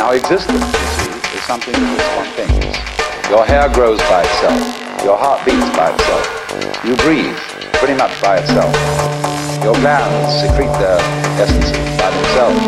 [0.00, 2.72] Now, existence, you see, is something that is spontaneous.
[3.28, 4.56] Your hair grows by itself.
[5.04, 6.24] Your heart beats by itself.
[6.88, 7.36] You breathe
[7.76, 8.72] pretty much by itself.
[9.60, 10.96] Your glands secrete their
[11.36, 12.64] essences by themselves.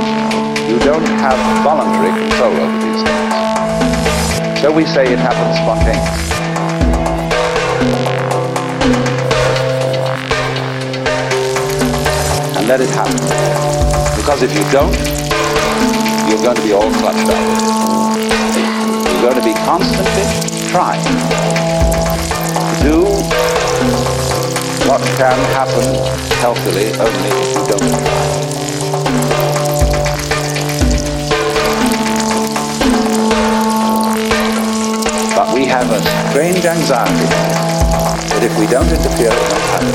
[0.69, 4.61] You don't have voluntary control over these things.
[4.61, 6.37] So we say it happens spontaneously.
[12.61, 13.17] And let it happen.
[14.21, 15.22] Because if you don't,
[16.43, 17.39] you're going to be all clutched up.
[19.07, 20.27] You're going to be constantly
[20.71, 21.11] trying to
[22.83, 23.05] do
[24.91, 25.87] what can happen
[26.43, 28.03] healthily only if you don't try.
[35.37, 37.29] But we have a strange anxiety
[38.35, 39.95] that if we don't interfere, it won't happen.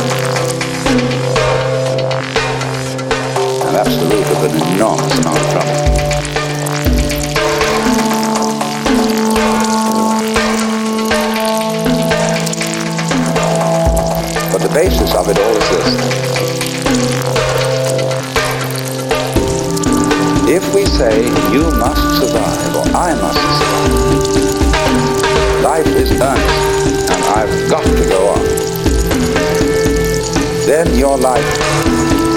[3.68, 5.97] And that's the root of an enormous amount of trouble.
[14.78, 15.90] Basis of it all is this.
[20.48, 23.94] If we say you must survive or I must survive,
[25.64, 28.44] life is earnest and I've got to go on,
[30.70, 31.52] then your life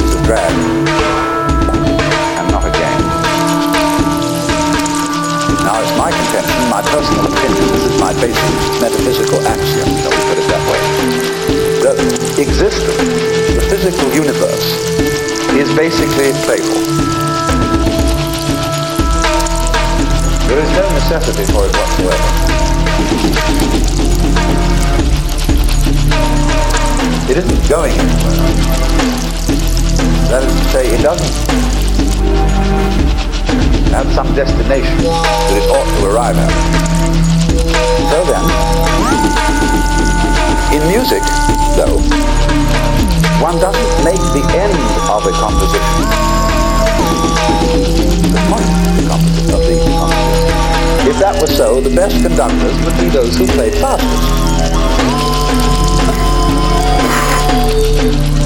[0.01, 0.55] is a drag
[2.41, 3.05] and not a game.
[5.61, 10.00] Now it's my contention, my personal opinion, this is my basic metaphysical axiom,
[12.41, 12.97] existence,
[13.55, 14.81] the physical universe,
[15.53, 16.81] is basically playful.
[20.49, 22.29] There is no necessity for it whatsoever.
[27.31, 28.37] It isn't going anywhere.
[30.31, 31.34] That is to say, it doesn't
[33.93, 36.53] have some destination that it ought to arrive at.
[38.11, 39.59] So then,
[40.81, 41.23] in music,
[41.77, 41.99] though,
[43.43, 44.75] one doesn't make the end
[45.11, 46.41] of a composition
[48.31, 48.65] the point
[49.11, 49.93] of the composition.
[51.09, 54.31] If that were so, the best conductors would be those who played fastest.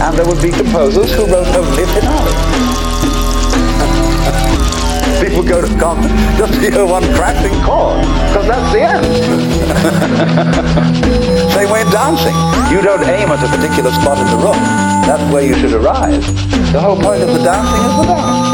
[0.00, 2.34] And there would be composers who wrote only finales.
[5.24, 8.82] People go to concert just to hear one crashing chord, because that's the
[11.00, 11.10] end.
[11.64, 12.34] Same way in dancing.
[12.70, 14.60] You don't aim at a particular spot in the room.
[15.08, 16.22] That's where you should arrive.
[16.74, 18.53] The whole point of the dancing is the dance.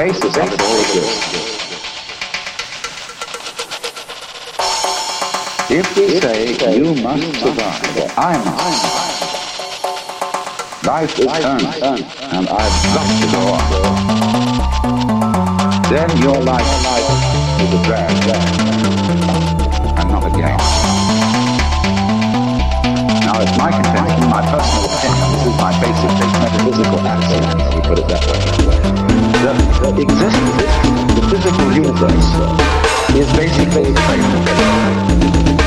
[0.00, 1.12] Basis of all this.
[5.68, 8.80] If we say you must survive, or I must
[10.86, 13.68] life is earned, and I've got to go on,
[15.90, 16.70] then your life
[17.60, 18.24] is a drag,
[19.98, 20.62] and not a game.
[23.26, 26.10] Now, it's my contention, my personal opinion, this is my basic
[26.40, 27.44] metaphysical axiom,
[27.74, 28.24] we put it that
[29.04, 29.09] way
[29.80, 30.74] the existence,
[31.14, 32.28] the physical universe,
[33.16, 35.59] is basically a